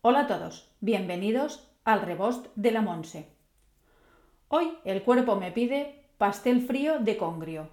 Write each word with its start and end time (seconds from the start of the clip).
Hola 0.00 0.20
a 0.20 0.26
todos, 0.28 0.70
bienvenidos 0.80 1.68
al 1.82 2.02
rebost 2.02 2.46
de 2.54 2.70
la 2.70 2.82
Monse. 2.82 3.34
Hoy 4.46 4.78
el 4.84 5.02
cuerpo 5.02 5.34
me 5.34 5.50
pide 5.50 6.04
pastel 6.18 6.60
frío 6.60 7.00
de 7.00 7.16
congrio, 7.16 7.70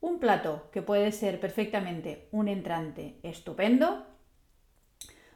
un 0.00 0.18
plato 0.18 0.68
que 0.72 0.82
puede 0.82 1.12
ser 1.12 1.38
perfectamente 1.38 2.28
un 2.32 2.48
entrante 2.48 3.20
estupendo 3.22 4.04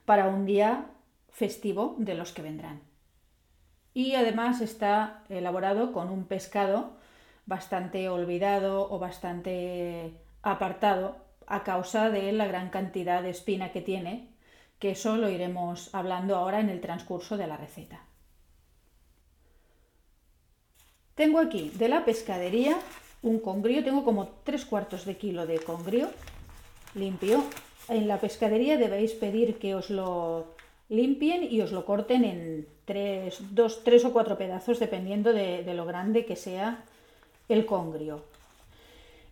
para 0.05 0.27
un 0.27 0.45
día 0.45 0.91
festivo 1.31 1.95
de 1.99 2.15
los 2.15 2.33
que 2.33 2.43
vendrán. 2.43 2.83
Y 3.93 4.17
además 4.17 4.61
está 4.61 5.23
elaborado 5.29 5.93
con 5.93 6.11
un 6.11 6.25
pescado 6.25 6.97
bastante 7.47 8.09
olvidado 8.09 8.91
o 8.91 8.99
bastante 8.99 10.21
apartado 10.43 11.15
a 11.47 11.63
causa 11.63 12.11
de 12.11 12.33
la 12.33 12.49
gran 12.49 12.71
cantidad 12.71 13.23
de 13.23 13.31
espina 13.31 13.71
que 13.71 13.83
tiene, 13.83 14.34
eso 14.91 15.17
lo 15.17 15.29
iremos 15.29 15.95
hablando 15.95 16.37
ahora 16.37 16.61
en 16.61 16.71
el 16.71 16.81
transcurso 16.81 17.37
de 17.37 17.47
la 17.47 17.57
receta. 17.57 18.01
Tengo 21.15 21.39
aquí 21.39 21.71
de 21.75 21.89
la 21.89 22.05
pescadería 22.05 22.77
un 23.23 23.39
congrio, 23.39 23.85
tengo 23.85 24.05
como 24.05 24.29
tres 24.45 24.65
cuartos 24.65 25.05
de 25.05 25.17
kilo 25.17 25.47
de 25.47 25.61
congrio 25.61 26.11
limpio. 26.95 27.43
En 27.89 28.09
la 28.09 28.19
pescadería 28.19 28.77
debéis 28.77 29.13
pedir 29.13 29.59
que 29.59 29.75
os 29.75 29.91
lo 29.91 30.55
limpien 30.89 31.45
y 31.45 31.61
os 31.61 31.73
lo 31.73 31.85
corten 31.85 32.25
en 32.25 32.67
tres, 32.85 33.39
dos, 33.55 33.85
tres 33.85 34.05
o 34.05 34.13
cuatro 34.13 34.37
pedazos, 34.37 34.79
dependiendo 34.79 35.33
de, 35.33 35.63
de 35.63 35.75
lo 35.75 35.87
grande 35.87 36.25
que 36.25 36.37
sea 36.37 36.85
el 37.49 37.65
congrio. 37.65 38.25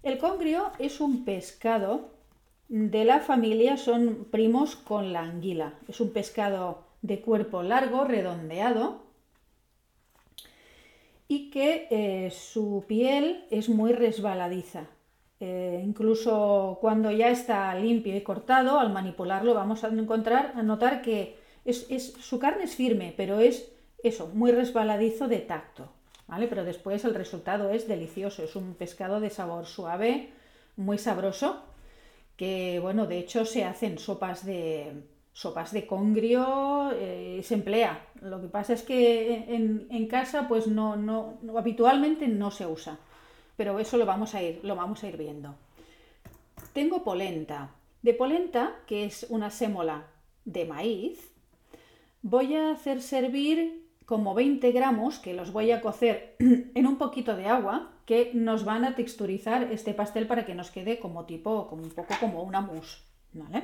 El 0.03 0.19
congrio 0.19 0.71
es 0.79 1.01
un 1.01 1.25
pescado 1.25 2.11
de 2.73 3.05
la 3.05 3.21
familia, 3.21 3.77
son 3.77 4.27
primos 4.31 4.77
con 4.77 5.13
la 5.13 5.21
anguila. 5.21 5.75
Es 5.89 6.01
un 6.01 6.11
pescado 6.11 6.85
de 7.03 7.21
cuerpo 7.21 7.63
largo, 7.63 8.05
redondeado, 8.05 9.03
y 11.29 11.51
que 11.51 11.87
eh, 11.91 12.31
su 12.31 12.87
piel 12.89 13.45
es 13.51 13.69
muy 13.69 13.93
resbaladiza. 13.93 14.87
Eh, 15.39 15.83
incluso 15.85 16.79
cuando 16.81 17.11
ya 17.11 17.29
está 17.29 17.75
limpio 17.75 18.17
y 18.17 18.23
cortado, 18.23 18.81
al 18.81 18.91
manipularlo 18.91 19.53
vamos 19.53 19.85
a 19.85 19.89
encontrar, 19.89 20.55
a 20.57 20.63
notar 20.63 21.03
que 21.03 21.37
es, 21.67 21.87
su 22.21 22.39
carne 22.39 22.65
es 22.65 22.75
firme, 22.75 23.13
pero 23.15 23.41
es 23.41 23.71
eso, 24.03 24.31
muy 24.33 24.51
resbaladizo 24.51 25.29
de 25.29 25.41
tacto. 25.41 25.93
Pero 26.27 26.65
después 26.65 27.05
el 27.05 27.15
resultado 27.15 27.69
es 27.69 27.87
delicioso, 27.87 28.43
es 28.43 28.57
un 28.57 28.73
pescado 28.73 29.21
de 29.21 29.29
sabor 29.29 29.67
suave, 29.67 30.31
muy 30.77 30.97
sabroso, 30.97 31.63
que 32.43 32.81
bueno, 32.81 33.07
de 33.07 33.21
hecho 33.21 33.45
se 33.45 33.63
hacen 33.63 34.01
sopas 34.01 34.45
de 34.45 35.05
sopas 35.33 35.71
de 35.71 35.87
congrio, 35.87 36.91
eh, 36.91 37.41
se 37.45 37.55
emplea. 37.55 38.05
Lo 38.21 38.41
que 38.41 38.49
pasa 38.49 38.73
es 38.73 38.83
que 38.83 39.45
en, 39.49 40.07
casa 40.09 40.49
pues 40.49 40.67
no, 40.67 40.97
no, 40.97 41.39
habitualmente 41.57 42.27
no 42.27 42.51
se 42.51 42.67
usa, 42.67 42.99
pero 43.57 43.79
eso 43.79 43.97
lo 43.97 44.07
vamos 44.07 44.35
a 44.35 44.43
ir, 44.43 44.59
lo 44.65 44.75
vamos 44.75 45.05
a 45.05 45.09
ir 45.09 45.19
viendo. 45.19 45.55
Tengo 46.73 47.05
polenta. 47.05 47.71
De 48.03 48.13
polenta, 48.13 48.75
que 48.89 49.05
es 49.05 49.25
una 49.29 49.49
sémola 49.49 50.09
de 50.45 50.65
maíz, 50.65 51.31
voy 52.23 52.57
a 52.57 52.73
hacer 52.73 53.03
servir 53.03 53.82
como 54.13 54.35
20 54.35 54.73
gramos 54.73 55.19
que 55.19 55.33
los 55.33 55.55
voy 55.55 55.71
a 55.71 55.81
cocer 55.81 56.37
en 56.39 56.87
un 56.87 56.99
poquito 56.99 57.35
de 57.35 57.47
agua 57.47 57.93
que 58.05 58.31
nos 58.35 58.63
van 58.63 58.85
a 58.85 58.95
texturizar 58.95 59.73
este 59.73 59.95
pastel 59.95 60.27
para 60.27 60.45
que 60.45 60.55
nos 60.55 60.71
quede 60.71 60.99
como 60.99 61.25
tipo, 61.25 61.67
como 61.67 61.83
un 61.83 61.89
poco 61.89 62.13
como 62.21 62.43
una 62.43 62.61
mousse, 62.61 63.03
¿vale? 63.33 63.63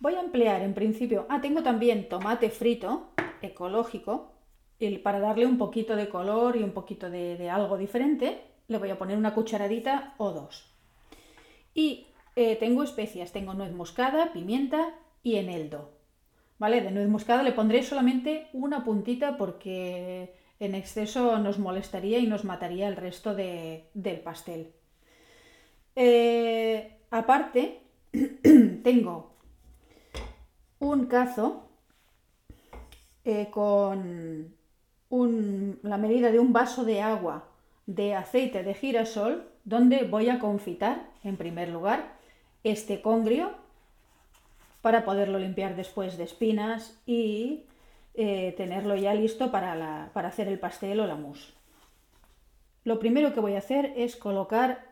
Voy 0.00 0.14
a 0.14 0.22
emplear 0.22 0.62
en 0.62 0.72
principio, 0.72 1.26
ah, 1.28 1.42
tengo 1.42 1.62
también 1.62 2.08
tomate 2.08 2.48
frito 2.48 3.10
ecológico 3.42 4.32
y 4.78 4.96
para 5.00 5.20
darle 5.20 5.44
un 5.44 5.58
poquito 5.58 5.96
de 5.96 6.08
color 6.08 6.56
y 6.56 6.62
un 6.62 6.72
poquito 6.72 7.10
de, 7.10 7.50
algo 7.50 7.76
diferente, 7.76 8.40
le 8.68 8.78
voy 8.78 8.88
a 8.88 8.96
poner 8.96 9.18
una 9.18 9.34
cucharadita 9.34 10.14
o 10.16 10.30
dos. 10.30 10.72
Y 11.74 12.06
eh, 12.36 12.56
tengo 12.56 12.82
especias, 12.82 13.32
tengo 13.32 13.52
nuez 13.52 13.74
moscada, 13.74 14.32
pimienta 14.32 14.94
y 15.22 15.36
eneldo. 15.36 15.95
¿Vale? 16.58 16.80
De 16.80 16.90
nuez 16.90 17.08
moscada 17.08 17.42
le 17.42 17.52
pondré 17.52 17.82
solamente 17.82 18.48
una 18.52 18.84
puntita 18.84 19.36
porque 19.36 20.34
en 20.58 20.74
exceso 20.74 21.38
nos 21.38 21.58
molestaría 21.58 22.18
y 22.18 22.26
nos 22.26 22.44
mataría 22.44 22.88
el 22.88 22.96
resto 22.96 23.34
del 23.34 24.20
pastel. 24.24 24.72
Eh, 25.94 26.98
aparte, 27.10 27.80
tengo 28.82 29.34
un 30.78 31.06
cazo 31.06 31.68
eh, 33.24 33.48
con 33.50 34.54
la 35.82 35.96
medida 35.96 36.30
de 36.30 36.38
un 36.38 36.52
vaso 36.52 36.84
de 36.84 37.00
agua 37.00 37.48
de 37.86 38.14
aceite 38.14 38.62
de 38.62 38.74
girasol 38.74 39.48
donde 39.64 40.04
voy 40.04 40.28
a 40.28 40.38
confitar 40.38 41.08
en 41.22 41.36
primer 41.36 41.68
lugar 41.68 42.16
este 42.64 43.00
congrio 43.00 43.52
para 44.86 45.04
poderlo 45.04 45.40
limpiar 45.40 45.74
después 45.74 46.16
de 46.16 46.22
espinas 46.22 47.02
y 47.06 47.64
eh, 48.14 48.54
tenerlo 48.56 48.94
ya 48.94 49.14
listo 49.14 49.50
para, 49.50 50.12
para 50.14 50.28
hacer 50.28 50.46
el 50.46 50.60
pastel 50.60 51.00
o 51.00 51.08
la 51.08 51.16
mousse. 51.16 51.54
Lo 52.84 53.00
primero 53.00 53.34
que 53.34 53.40
voy 53.40 53.56
a 53.56 53.58
hacer 53.58 53.92
es 53.96 54.14
colocar 54.14 54.86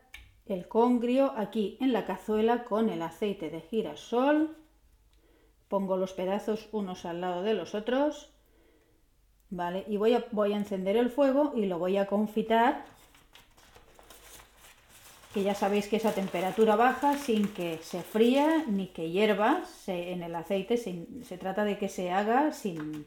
el 0.47 0.67
congrio 0.67 1.33
aquí 1.37 1.79
en 1.81 1.93
la 1.93 2.07
cazuela 2.07 2.65
con 2.65 2.89
el 2.89 3.03
aceite 3.03 3.51
de 3.51 3.61
girasol. 3.61 4.57
Pongo 5.69 5.97
los 5.97 6.13
pedazos 6.13 6.69
unos 6.73 7.05
al 7.05 7.21
lado 7.21 7.45
de 7.45 7.55
los 7.55 7.77
otros. 7.77 8.35
Vale, 9.49 9.85
y 9.87 9.97
voy 9.97 10.15
a, 10.15 10.25
voy 10.33 10.55
a 10.55 10.57
encender 10.57 10.97
el 10.97 11.09
fuego 11.09 11.53
y 11.55 11.67
lo 11.67 11.79
voy 11.79 11.99
a 11.99 12.09
confitar 12.09 12.85
que 15.35 15.43
ya 15.43 15.57
sabéis 15.57 15.89
que 15.89 15.97
es 15.97 16.07
a 16.07 16.15
temperatura 16.15 16.77
baja 16.77 17.19
sin 17.19 17.49
que 17.49 17.79
se 17.83 18.03
fría 18.03 18.65
ni 18.69 18.87
que 18.87 19.11
hierva 19.11 19.65
en 19.89 20.23
el 20.23 20.33
aceite. 20.37 20.77
se 20.77 21.39
trata 21.39 21.65
de 21.65 21.77
que 21.77 21.89
se 21.89 22.13
haga 22.13 22.53
sin, 22.53 23.05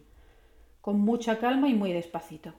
con 0.81 0.99
mucha 0.99 1.39
calma 1.39 1.69
y 1.69 1.73
muy 1.73 1.93
despacito. 1.93 2.53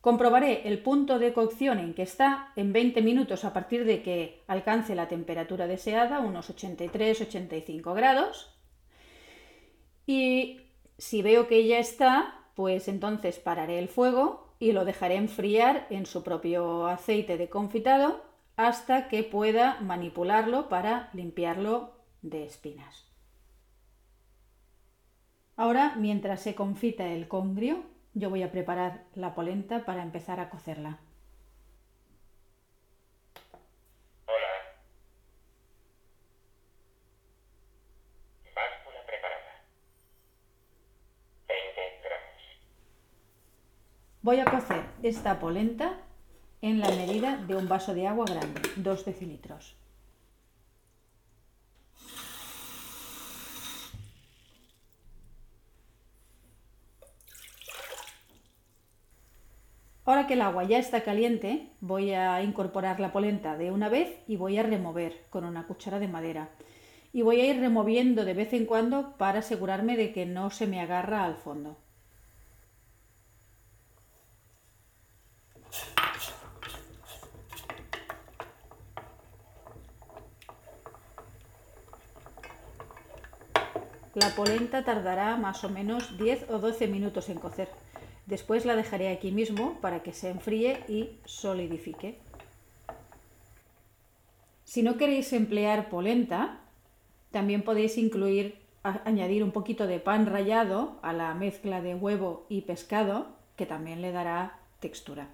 Comprobaré 0.00 0.68
el 0.68 0.78
punto 0.78 1.18
de 1.18 1.32
cocción 1.32 1.80
en 1.80 1.94
que 1.94 2.02
está 2.02 2.52
en 2.54 2.72
20 2.72 3.02
minutos 3.02 3.44
a 3.44 3.52
partir 3.52 3.84
de 3.84 4.02
que 4.02 4.40
alcance 4.46 4.94
la 4.94 5.08
temperatura 5.08 5.66
deseada, 5.66 6.20
unos 6.20 6.48
83-85 6.48 7.92
grados. 7.92 8.56
Y 10.06 10.60
si 10.96 11.22
veo 11.22 11.48
que 11.48 11.66
ya 11.66 11.80
está, 11.80 12.46
pues 12.54 12.86
entonces 12.86 13.40
pararé 13.40 13.80
el 13.80 13.88
fuego 13.88 14.54
y 14.60 14.70
lo 14.70 14.84
dejaré 14.84 15.16
enfriar 15.16 15.88
en 15.90 16.06
su 16.06 16.22
propio 16.22 16.86
aceite 16.86 17.36
de 17.36 17.48
confitado 17.48 18.29
hasta 18.66 19.08
que 19.08 19.22
pueda 19.22 19.80
manipularlo 19.80 20.68
para 20.68 21.08
limpiarlo 21.14 21.94
de 22.20 22.44
espinas. 22.44 23.10
Ahora, 25.56 25.94
mientras 25.96 26.42
se 26.42 26.54
confita 26.54 27.06
el 27.06 27.26
congrio, 27.26 27.84
yo 28.12 28.28
voy 28.28 28.42
a 28.42 28.52
preparar 28.52 29.04
la 29.14 29.34
polenta 29.34 29.86
para 29.86 30.02
empezar 30.02 30.40
a 30.40 30.50
cocerla. 30.50 30.98
Hola. 34.26 34.52
Báscula 38.54 39.06
preparada. 39.06 39.64
20 41.48 41.80
gramos. 42.04 42.42
Voy 44.20 44.40
a 44.40 44.44
cocer 44.44 44.84
esta 45.02 45.38
polenta 45.40 45.99
en 46.62 46.80
la 46.80 46.90
medida 46.90 47.36
de 47.36 47.56
un 47.56 47.68
vaso 47.68 47.94
de 47.94 48.06
agua 48.06 48.26
grande, 48.26 48.60
2 48.76 49.04
decilitros. 49.04 49.76
Ahora 60.04 60.26
que 60.26 60.34
el 60.34 60.42
agua 60.42 60.64
ya 60.64 60.78
está 60.78 61.04
caliente, 61.04 61.70
voy 61.80 62.12
a 62.12 62.42
incorporar 62.42 62.98
la 62.98 63.12
polenta 63.12 63.56
de 63.56 63.70
una 63.70 63.88
vez 63.88 64.18
y 64.26 64.34
voy 64.34 64.58
a 64.58 64.64
remover 64.64 65.24
con 65.30 65.44
una 65.44 65.68
cuchara 65.68 66.00
de 66.00 66.08
madera. 66.08 66.48
Y 67.12 67.22
voy 67.22 67.40
a 67.40 67.46
ir 67.46 67.60
removiendo 67.60 68.24
de 68.24 68.34
vez 68.34 68.52
en 68.52 68.66
cuando 68.66 69.16
para 69.18 69.38
asegurarme 69.38 69.96
de 69.96 70.12
que 70.12 70.26
no 70.26 70.50
se 70.50 70.66
me 70.66 70.80
agarra 70.80 71.24
al 71.24 71.36
fondo. 71.36 71.76
La 84.14 84.30
polenta 84.30 84.84
tardará 84.84 85.36
más 85.36 85.62
o 85.62 85.68
menos 85.68 86.18
10 86.18 86.50
o 86.50 86.58
12 86.58 86.88
minutos 86.88 87.28
en 87.28 87.38
cocer. 87.38 87.68
Después 88.26 88.64
la 88.64 88.74
dejaré 88.74 89.08
aquí 89.08 89.30
mismo 89.30 89.78
para 89.80 90.02
que 90.02 90.12
se 90.12 90.30
enfríe 90.30 90.84
y 90.88 91.18
solidifique. 91.24 92.18
Si 94.64 94.82
no 94.82 94.96
queréis 94.96 95.32
emplear 95.32 95.88
polenta, 95.90 96.60
también 97.30 97.62
podéis 97.62 97.98
incluir 97.98 98.58
añadir 98.82 99.44
un 99.44 99.52
poquito 99.52 99.86
de 99.86 100.00
pan 100.00 100.26
rallado 100.26 100.98
a 101.02 101.12
la 101.12 101.34
mezcla 101.34 101.80
de 101.80 101.94
huevo 101.94 102.46
y 102.48 102.62
pescado, 102.62 103.28
que 103.56 103.66
también 103.66 104.00
le 104.00 104.10
dará 104.10 104.58
textura. 104.80 105.28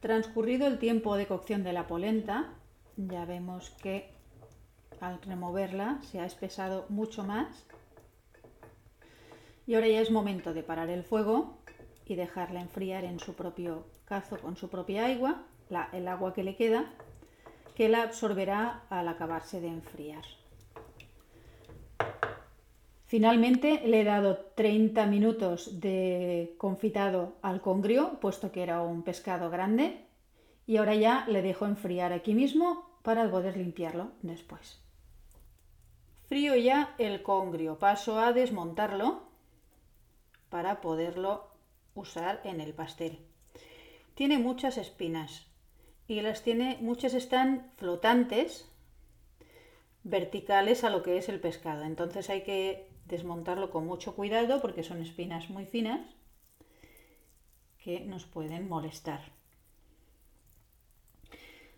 Transcurrido 0.00 0.66
el 0.66 0.78
tiempo 0.78 1.16
de 1.16 1.26
cocción 1.26 1.64
de 1.64 1.72
la 1.72 1.86
polenta, 1.86 2.50
ya 2.96 3.24
vemos 3.24 3.70
que 3.82 4.13
al 5.00 5.20
removerla 5.22 6.00
se 6.02 6.20
ha 6.20 6.26
espesado 6.26 6.86
mucho 6.88 7.24
más. 7.24 7.66
Y 9.66 9.74
ahora 9.74 9.88
ya 9.88 10.00
es 10.00 10.10
momento 10.10 10.52
de 10.52 10.62
parar 10.62 10.90
el 10.90 11.04
fuego 11.04 11.58
y 12.06 12.14
dejarla 12.16 12.60
enfriar 12.60 13.04
en 13.04 13.18
su 13.18 13.34
propio 13.34 13.86
cazo 14.04 14.38
con 14.38 14.56
su 14.56 14.68
propia 14.68 15.06
agua, 15.06 15.42
el 15.92 16.08
agua 16.08 16.34
que 16.34 16.44
le 16.44 16.56
queda, 16.56 16.84
que 17.74 17.88
la 17.88 18.02
absorberá 18.02 18.82
al 18.90 19.08
acabarse 19.08 19.60
de 19.60 19.68
enfriar. 19.68 20.24
Finalmente 23.06 23.82
le 23.86 24.00
he 24.00 24.04
dado 24.04 24.38
30 24.54 25.06
minutos 25.06 25.80
de 25.80 26.54
confitado 26.58 27.36
al 27.42 27.60
congrio, 27.60 28.18
puesto 28.20 28.50
que 28.50 28.62
era 28.62 28.82
un 28.82 29.02
pescado 29.02 29.50
grande, 29.50 30.06
y 30.66 30.78
ahora 30.78 30.94
ya 30.94 31.26
le 31.28 31.42
dejo 31.42 31.66
enfriar 31.66 32.12
aquí 32.12 32.34
mismo 32.34 32.98
para 33.02 33.30
poder 33.30 33.56
limpiarlo 33.56 34.12
después. 34.22 34.83
Frío 36.26 36.56
ya 36.56 36.94
el 36.98 37.22
congrio, 37.22 37.78
paso 37.78 38.18
a 38.18 38.32
desmontarlo 38.32 39.22
para 40.48 40.80
poderlo 40.80 41.48
usar 41.94 42.40
en 42.44 42.60
el 42.60 42.72
pastel. 42.72 43.18
Tiene 44.14 44.38
muchas 44.38 44.78
espinas 44.78 45.46
y 46.08 46.20
las 46.20 46.42
tiene, 46.42 46.78
muchas 46.80 47.14
están 47.14 47.72
flotantes, 47.76 48.70
verticales 50.02 50.84
a 50.84 50.90
lo 50.90 51.02
que 51.02 51.18
es 51.18 51.28
el 51.28 51.40
pescado. 51.40 51.84
Entonces 51.84 52.30
hay 52.30 52.42
que 52.42 52.88
desmontarlo 53.06 53.70
con 53.70 53.86
mucho 53.86 54.14
cuidado 54.14 54.60
porque 54.60 54.82
son 54.82 55.02
espinas 55.02 55.50
muy 55.50 55.66
finas 55.66 56.00
que 57.82 58.00
nos 58.00 58.24
pueden 58.24 58.68
molestar. 58.68 59.32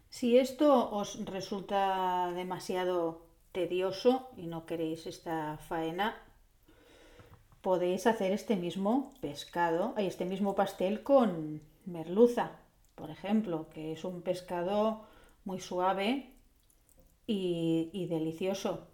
Si 0.08 0.38
esto 0.38 0.90
os 0.90 1.25
resulta 1.25 2.31
demasiado 2.32 3.25
tedioso 3.56 4.28
y 4.36 4.48
no 4.48 4.66
queréis 4.66 5.06
esta 5.06 5.56
faena, 5.56 6.14
podéis 7.62 8.06
hacer 8.06 8.32
este 8.32 8.54
mismo 8.54 9.14
pescado, 9.22 9.94
este 9.96 10.26
mismo 10.26 10.54
pastel 10.54 11.02
con 11.02 11.62
merluza, 11.86 12.50
por 12.94 13.08
ejemplo, 13.08 13.70
que 13.72 13.92
es 13.92 14.04
un 14.04 14.20
pescado 14.20 15.06
muy 15.46 15.58
suave 15.58 16.34
y, 17.26 17.88
y 17.94 18.04
delicioso. 18.08 18.88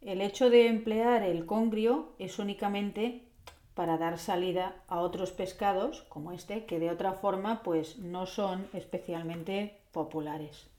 El 0.00 0.22
hecho 0.22 0.48
de 0.48 0.68
emplear 0.68 1.22
el 1.22 1.44
congrio 1.44 2.14
es 2.18 2.38
únicamente 2.38 3.28
para 3.74 3.98
dar 3.98 4.18
salida 4.18 4.74
a 4.88 5.00
otros 5.00 5.32
pescados 5.32 6.00
como 6.08 6.32
este 6.32 6.64
que 6.64 6.78
de 6.78 6.90
otra 6.90 7.12
forma 7.12 7.62
pues 7.62 7.98
no 7.98 8.24
son 8.24 8.66
especialmente 8.72 9.82
populares. 9.92 10.71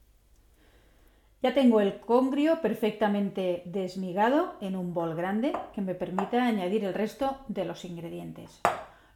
Ya 1.44 1.54
tengo 1.54 1.82
el 1.82 2.00
congrio 2.00 2.62
perfectamente 2.62 3.64
desmigado 3.66 4.56
en 4.62 4.78
un 4.78 4.94
bol 4.94 5.14
grande 5.14 5.52
que 5.76 5.82
me 5.82 5.94
permite 5.94 6.40
añadir 6.40 6.86
el 6.86 6.94
resto 6.94 7.38
de 7.50 7.66
los 7.66 7.84
ingredientes. 7.84 8.62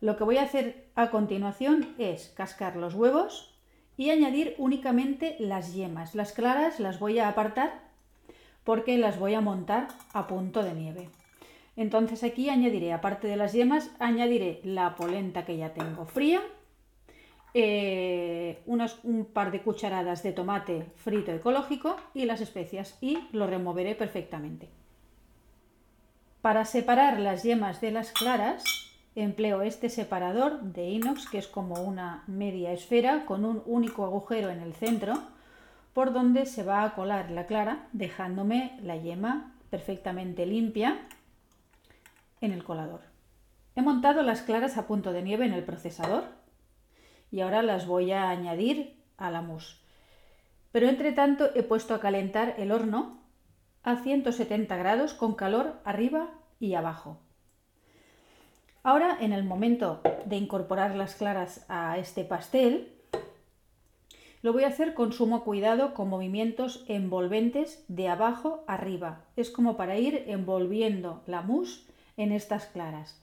Lo 0.01 0.17
que 0.17 0.25
voy 0.25 0.37
a 0.37 0.43
hacer 0.43 0.89
a 0.95 1.09
continuación 1.09 1.95
es 1.97 2.33
cascar 2.35 2.75
los 2.75 2.95
huevos 2.95 3.55
y 3.95 4.09
añadir 4.09 4.55
únicamente 4.57 5.37
las 5.39 5.73
yemas. 5.73 6.15
Las 6.15 6.33
claras 6.33 6.81
las 6.81 6.99
voy 6.99 7.17
a 7.19 7.29
apartar 7.29 7.79
porque 8.65 8.97
las 8.97 9.17
voy 9.17 9.33
a 9.33 9.39
montar 9.39 9.87
a 10.11 10.27
punto 10.27 10.63
de 10.63 10.73
nieve. 10.73 11.09
Entonces 11.77 12.25
aquí 12.25 12.49
añadiré, 12.49 12.91
aparte 12.91 13.29
de 13.29 13.37
las 13.37 13.53
yemas, 13.53 13.89
añadiré 13.99 14.59
la 14.65 14.97
polenta 14.97 15.45
que 15.45 15.55
ya 15.55 15.73
tengo 15.73 16.05
fría, 16.05 16.41
eh, 17.59 18.61
un 18.67 19.25
par 19.25 19.49
de 19.49 19.63
cucharadas 19.63 20.21
de 20.21 20.31
tomate 20.31 20.85
frito 20.95 21.31
ecológico 21.31 21.95
y 22.13 22.25
las 22.25 22.39
especias 22.39 22.99
y 23.01 23.17
lo 23.31 23.47
removeré 23.47 23.95
perfectamente. 23.95 24.69
Para 26.43 26.65
separar 26.65 27.19
las 27.19 27.41
yemas 27.41 27.81
de 27.81 27.89
las 27.89 28.11
claras 28.11 28.63
empleo 29.15 29.63
este 29.63 29.89
separador 29.89 30.61
de 30.61 30.87
inox 30.87 31.27
que 31.27 31.39
es 31.39 31.47
como 31.47 31.81
una 31.81 32.23
media 32.27 32.71
esfera 32.73 33.25
con 33.25 33.43
un 33.43 33.63
único 33.65 34.05
agujero 34.05 34.51
en 34.51 34.61
el 34.61 34.75
centro 34.75 35.15
por 35.93 36.13
donde 36.13 36.45
se 36.45 36.61
va 36.61 36.83
a 36.83 36.93
colar 36.93 37.31
la 37.31 37.47
clara, 37.47 37.87
dejándome 37.91 38.77
la 38.83 38.97
yema 38.97 39.55
perfectamente 39.71 40.45
limpia 40.45 40.99
en 42.39 42.51
el 42.51 42.63
colador. 42.63 43.01
He 43.75 43.81
montado 43.81 44.21
las 44.21 44.43
claras 44.43 44.77
a 44.77 44.85
punto 44.85 45.11
de 45.11 45.23
nieve 45.23 45.47
en 45.47 45.53
el 45.53 45.63
procesador 45.63 46.36
y 47.31 47.41
ahora 47.41 47.61
las 47.61 47.87
voy 47.87 48.11
a 48.11 48.29
añadir 48.29 49.03
a 49.17 49.31
la 49.31 49.41
mousse. 49.41 49.77
Pero 50.71 50.87
entre 50.87 51.11
tanto 51.11 51.49
he 51.55 51.63
puesto 51.63 51.93
a 51.93 51.99
calentar 51.99 52.55
el 52.57 52.71
horno 52.71 53.21
a 53.83 53.97
170 53.97 54.75
grados 54.77 55.13
con 55.13 55.35
calor 55.35 55.79
arriba 55.85 56.29
y 56.59 56.73
abajo. 56.73 57.19
Ahora, 58.83 59.17
en 59.19 59.33
el 59.33 59.43
momento 59.43 60.01
de 60.25 60.37
incorporar 60.37 60.95
las 60.95 61.15
claras 61.15 61.65
a 61.67 61.97
este 61.97 62.23
pastel, 62.23 62.93
lo 64.41 64.53
voy 64.53 64.63
a 64.63 64.67
hacer 64.67 64.93
con 64.93 65.11
sumo 65.11 65.43
cuidado 65.43 65.93
con 65.93 66.09
movimientos 66.09 66.85
envolventes 66.87 67.83
de 67.87 68.07
abajo 68.07 68.63
arriba. 68.67 69.25
Es 69.35 69.49
como 69.49 69.75
para 69.75 69.97
ir 69.97 70.23
envolviendo 70.27 71.23
la 71.25 71.41
mousse 71.41 71.85
en 72.15 72.31
estas 72.31 72.67
claras. 72.67 73.21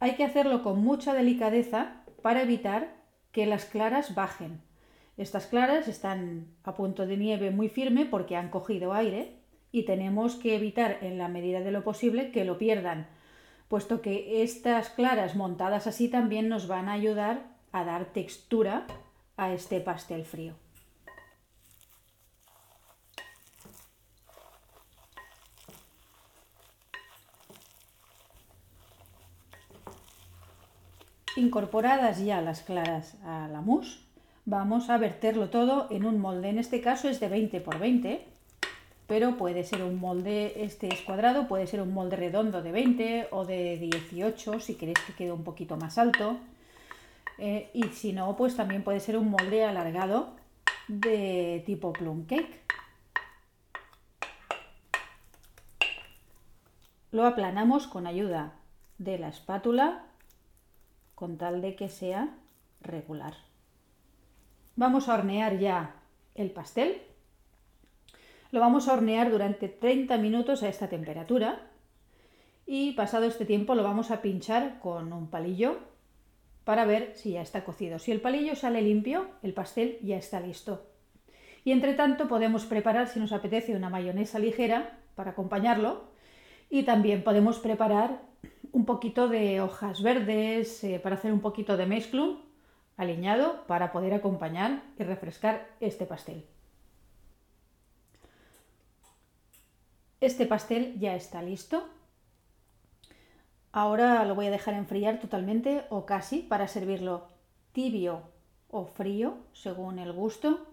Hay 0.00 0.14
que 0.14 0.24
hacerlo 0.24 0.62
con 0.62 0.82
mucha 0.82 1.14
delicadeza 1.14 2.04
para 2.22 2.42
evitar 2.42 3.01
que 3.32 3.46
las 3.46 3.64
claras 3.64 4.14
bajen. 4.14 4.60
Estas 5.16 5.46
claras 5.46 5.88
están 5.88 6.46
a 6.64 6.74
punto 6.74 7.06
de 7.06 7.16
nieve 7.16 7.50
muy 7.50 7.68
firme 7.68 8.06
porque 8.06 8.36
han 8.36 8.50
cogido 8.50 8.92
aire 8.92 9.34
y 9.72 9.84
tenemos 9.84 10.36
que 10.36 10.54
evitar 10.54 10.98
en 11.00 11.18
la 11.18 11.28
medida 11.28 11.60
de 11.60 11.72
lo 11.72 11.82
posible 11.82 12.30
que 12.30 12.44
lo 12.44 12.58
pierdan, 12.58 13.08
puesto 13.68 14.02
que 14.02 14.42
estas 14.42 14.90
claras 14.90 15.34
montadas 15.34 15.86
así 15.86 16.08
también 16.08 16.48
nos 16.48 16.68
van 16.68 16.88
a 16.88 16.92
ayudar 16.92 17.46
a 17.72 17.84
dar 17.84 18.12
textura 18.12 18.86
a 19.36 19.52
este 19.52 19.80
pastel 19.80 20.24
frío. 20.24 20.54
Incorporadas 31.36 32.22
ya 32.22 32.42
las 32.42 32.62
claras 32.62 33.16
a 33.24 33.48
la 33.48 33.62
mousse, 33.62 34.00
vamos 34.44 34.90
a 34.90 34.98
verterlo 34.98 35.48
todo 35.48 35.86
en 35.90 36.04
un 36.04 36.20
molde. 36.20 36.50
En 36.50 36.58
este 36.58 36.82
caso 36.82 37.08
es 37.08 37.20
de 37.20 37.28
20 37.28 37.60
por 37.62 37.78
20, 37.78 38.26
pero 39.06 39.38
puede 39.38 39.64
ser 39.64 39.82
un 39.82 39.98
molde, 39.98 40.62
este 40.62 40.88
es 40.92 41.00
cuadrado, 41.00 41.48
puede 41.48 41.66
ser 41.66 41.80
un 41.80 41.94
molde 41.94 42.16
redondo 42.16 42.62
de 42.62 42.70
20 42.70 43.28
o 43.30 43.46
de 43.46 43.78
18 43.78 44.60
si 44.60 44.74
queréis 44.74 44.98
que 45.00 45.14
quede 45.14 45.32
un 45.32 45.42
poquito 45.42 45.78
más 45.78 45.96
alto. 45.96 46.36
Eh, 47.38 47.70
y 47.72 47.84
si 47.84 48.12
no, 48.12 48.36
pues 48.36 48.54
también 48.54 48.84
puede 48.84 49.00
ser 49.00 49.16
un 49.16 49.30
molde 49.30 49.64
alargado 49.64 50.36
de 50.86 51.62
tipo 51.64 51.94
plum 51.94 52.26
cake. 52.26 52.60
Lo 57.10 57.24
aplanamos 57.24 57.86
con 57.86 58.06
ayuda 58.06 58.52
de 58.98 59.18
la 59.18 59.28
espátula 59.28 60.04
con 61.22 61.38
tal 61.38 61.62
de 61.62 61.76
que 61.76 61.88
sea 61.88 62.34
regular. 62.80 63.34
Vamos 64.74 65.08
a 65.08 65.14
hornear 65.14 65.56
ya 65.56 65.94
el 66.34 66.50
pastel. 66.50 67.00
Lo 68.50 68.58
vamos 68.58 68.88
a 68.88 68.94
hornear 68.94 69.30
durante 69.30 69.68
30 69.68 70.18
minutos 70.18 70.64
a 70.64 70.68
esta 70.68 70.88
temperatura 70.88 71.60
y 72.66 72.94
pasado 72.94 73.26
este 73.26 73.44
tiempo 73.44 73.76
lo 73.76 73.84
vamos 73.84 74.10
a 74.10 74.20
pinchar 74.20 74.80
con 74.80 75.12
un 75.12 75.28
palillo 75.28 75.78
para 76.64 76.86
ver 76.86 77.12
si 77.14 77.34
ya 77.34 77.42
está 77.42 77.62
cocido. 77.62 78.00
Si 78.00 78.10
el 78.10 78.20
palillo 78.20 78.56
sale 78.56 78.82
limpio, 78.82 79.28
el 79.44 79.54
pastel 79.54 80.00
ya 80.02 80.16
está 80.16 80.40
listo. 80.40 80.90
Y 81.62 81.70
entre 81.70 81.94
tanto 81.94 82.26
podemos 82.26 82.64
preparar, 82.64 83.06
si 83.06 83.20
nos 83.20 83.30
apetece, 83.30 83.76
una 83.76 83.90
mayonesa 83.90 84.40
ligera 84.40 84.98
para 85.14 85.30
acompañarlo. 85.30 86.02
Y 86.68 86.82
también 86.82 87.22
podemos 87.22 87.60
preparar 87.60 88.22
un 88.72 88.86
poquito 88.86 89.28
de 89.28 89.60
hojas 89.60 90.02
verdes 90.02 90.82
eh, 90.82 90.98
para 90.98 91.16
hacer 91.16 91.32
un 91.32 91.40
poquito 91.40 91.76
de 91.76 91.86
mezclum 91.86 92.38
aliñado 92.96 93.66
para 93.66 93.92
poder 93.92 94.14
acompañar 94.14 94.82
y 94.98 95.04
refrescar 95.04 95.68
este 95.80 96.06
pastel. 96.06 96.44
Este 100.20 100.46
pastel 100.46 100.98
ya 100.98 101.14
está 101.14 101.42
listo. 101.42 101.88
Ahora 103.72 104.24
lo 104.24 104.34
voy 104.34 104.46
a 104.46 104.50
dejar 104.50 104.74
enfriar 104.74 105.18
totalmente 105.18 105.84
o 105.90 106.06
casi 106.06 106.40
para 106.40 106.68
servirlo 106.68 107.28
tibio 107.72 108.22
o 108.70 108.84
frío 108.86 109.38
según 109.52 109.98
el 109.98 110.12
gusto 110.12 110.66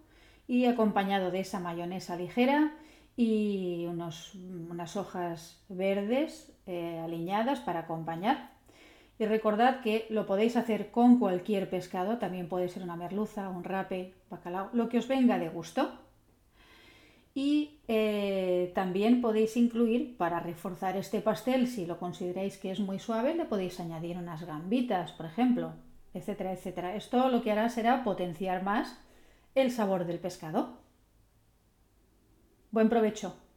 y 0.47 0.65
acompañado 0.65 1.31
de 1.31 1.39
esa 1.39 1.59
mayonesa 1.59 2.15
ligera 2.15 2.75
y 3.15 3.85
unos, 3.87 4.35
unas 4.35 4.95
hojas 4.97 5.63
verdes 5.67 6.51
eh, 6.69 6.99
aliñadas 6.99 7.59
para 7.61 7.79
acompañar. 7.79 8.51
Y 9.17 9.25
recordad 9.25 9.81
que 9.81 10.05
lo 10.11 10.27
podéis 10.27 10.55
hacer 10.55 10.91
con 10.91 11.17
cualquier 11.17 11.67
pescado, 11.67 12.19
también 12.19 12.47
puede 12.47 12.69
ser 12.69 12.83
una 12.83 12.95
merluza, 12.95 13.49
un 13.49 13.63
rape, 13.63 14.13
bacalao, 14.29 14.69
lo 14.71 14.87
que 14.87 14.99
os 14.99 15.07
venga 15.07 15.39
de 15.39 15.49
gusto. 15.49 15.89
Y 17.33 17.79
eh, 17.87 18.71
también 18.75 19.19
podéis 19.19 19.57
incluir, 19.57 20.15
para 20.15 20.39
reforzar 20.39 20.95
este 20.95 21.21
pastel, 21.21 21.67
si 21.67 21.87
lo 21.87 21.97
consideráis 21.97 22.57
que 22.57 22.69
es 22.69 22.79
muy 22.79 22.99
suave, 22.99 23.33
le 23.33 23.45
podéis 23.45 23.79
añadir 23.79 24.17
unas 24.17 24.43
gambitas, 24.43 25.11
por 25.13 25.25
ejemplo, 25.25 25.73
etcétera, 26.13 26.53
etcétera. 26.53 26.95
Esto 26.95 27.29
lo 27.29 27.41
que 27.41 27.51
hará 27.51 27.69
será 27.69 28.03
potenciar 28.03 28.63
más 28.63 28.95
el 29.55 29.71
sabor 29.71 30.05
del 30.05 30.19
pescado. 30.19 30.77
Buen 32.71 32.89
provecho. 32.89 33.48